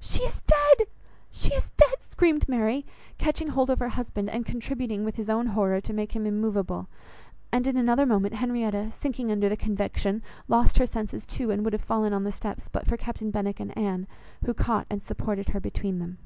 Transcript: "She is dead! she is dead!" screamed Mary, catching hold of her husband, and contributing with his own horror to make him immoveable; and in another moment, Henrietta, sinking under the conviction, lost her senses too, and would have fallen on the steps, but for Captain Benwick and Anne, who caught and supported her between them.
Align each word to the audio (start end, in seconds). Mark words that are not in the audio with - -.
"She 0.00 0.22
is 0.22 0.40
dead! 0.46 0.86
she 1.30 1.52
is 1.52 1.68
dead!" 1.76 1.96
screamed 2.08 2.48
Mary, 2.48 2.86
catching 3.18 3.48
hold 3.48 3.68
of 3.68 3.78
her 3.78 3.90
husband, 3.90 4.30
and 4.30 4.46
contributing 4.46 5.04
with 5.04 5.16
his 5.16 5.28
own 5.28 5.48
horror 5.48 5.82
to 5.82 5.92
make 5.92 6.16
him 6.16 6.24
immoveable; 6.24 6.88
and 7.52 7.66
in 7.66 7.76
another 7.76 8.06
moment, 8.06 8.32
Henrietta, 8.36 8.90
sinking 8.90 9.30
under 9.30 9.50
the 9.50 9.54
conviction, 9.58 10.22
lost 10.48 10.78
her 10.78 10.86
senses 10.86 11.26
too, 11.26 11.50
and 11.50 11.62
would 11.62 11.74
have 11.74 11.82
fallen 11.84 12.14
on 12.14 12.24
the 12.24 12.32
steps, 12.32 12.70
but 12.72 12.86
for 12.86 12.96
Captain 12.96 13.30
Benwick 13.30 13.60
and 13.60 13.76
Anne, 13.76 14.06
who 14.46 14.54
caught 14.54 14.86
and 14.88 15.02
supported 15.02 15.50
her 15.50 15.60
between 15.60 15.98
them. 15.98 16.16